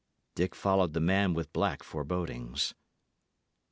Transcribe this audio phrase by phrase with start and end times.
[0.33, 2.73] Dick followed the man with black forebodings.